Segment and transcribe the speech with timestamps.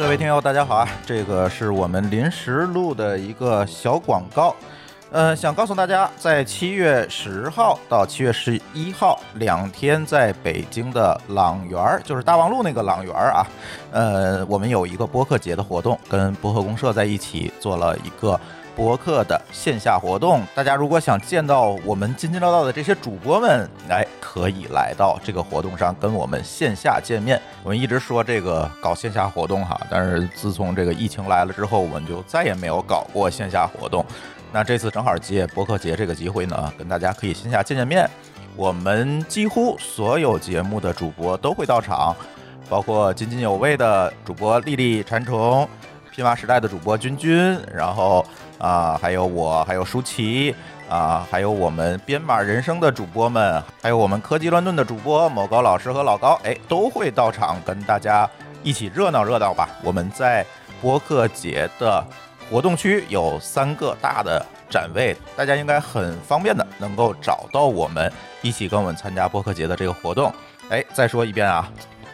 [0.00, 0.88] 各位听友，大家好啊！
[1.04, 4.56] 这个是我们临时录的一个小广告，
[5.10, 13.46] 呃，想告诉大家，在七月十号到七月十一号两天，在北京的朗园儿，就是大望路那个朗园儿啊，
[13.92, 18.40] 呃，我们有一个播客节的活动，跟播客公社在一起做了一个。
[18.76, 27.42] 博客的线下活动，大家如果想见到我们津津乐道的这些主播们，来，可以来到这个活动上跟我们线下见面。
[27.64, 34.06] 我们一直说这个搞线下活动哈，但是自从这个疫情来了之后，我们就再也没有搞过线下活动。
[34.52, 38.08] 那这次正好借博客节这个机会呢，跟大家可以线下见见面。
[38.54, 42.14] 我们几乎所有节目的主播都会到场，
[42.68, 45.68] 包括津津有味的主播丽丽馋虫，
[46.20, 48.22] 拼娃时代的主播君君，然后。
[48.58, 50.54] 啊，还有我，还有舒淇，
[50.86, 58.28] 啊，还有我们编码人生的主播们，还有我们科技乱炖的主播某高老师和老高，哎，都会到场跟大家
[58.62, 59.66] 一起热闹热闹吧。
[59.82, 60.44] 我们在
[60.82, 62.06] 播客节的
[62.50, 70.30] 活动区有三个大的展位，大家应该很方便的能够找到我们，一起跟我们参加播客节的这个活动。
[70.68, 71.66] 哎，再说一遍啊，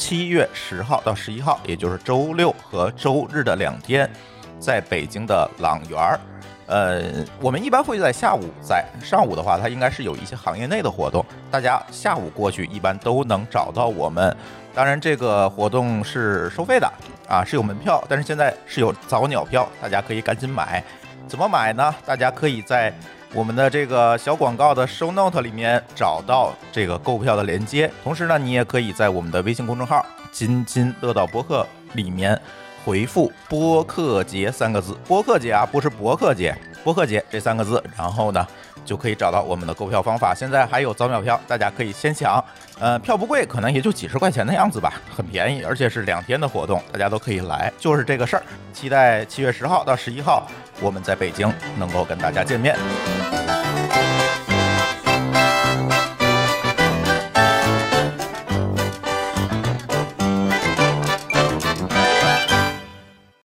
[0.00, 4.10] 七月十号到十一号，也就是周六和周日的两天。
[4.58, 6.18] 在北京的朗园儿，
[6.66, 7.02] 呃，
[7.38, 14.34] 我们一般会在下午，在上午的话，它应该是有一些行业内的活动，大家下午过去一般都能找到我们。
[14.74, 16.90] 当然，这个活动是收费的
[17.28, 20.82] 啊，是有门票，但是现在是有早鸟票，大家可以赶紧买。
[21.28, 21.94] 怎么买呢？
[22.06, 22.90] 大家可以在
[23.32, 32.40] 我们的这个小广告的 show note 里面找到这个购票的链接，同时呢，你也可以在我们的微信公众号“津津乐道播客”里面。
[32.84, 38.44] 回复“播客节”三个字，“播客节”啊，不是“博客节”，“播客节”这三个字，然后呢，
[38.90, 40.34] 就可以找到我们的购票方法。
[40.34, 42.44] 现在还有早鸟票，大家可以先抢。
[42.80, 48.42] 呃，票不贵，可能也就几十块钱的样子吧，很便宜，而且是两天的活动，大家都可以来，就是这个事儿。
[48.72, 50.44] 期待七月十号到十一号，
[50.80, 52.76] 我们在北京能够跟大家见面。